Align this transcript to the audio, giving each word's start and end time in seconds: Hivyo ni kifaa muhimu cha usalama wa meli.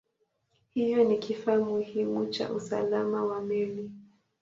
Hivyo 0.73 1.03
ni 1.03 1.17
kifaa 1.17 1.57
muhimu 1.57 2.25
cha 2.25 2.51
usalama 2.53 3.25
wa 3.25 3.41
meli. 3.41 3.91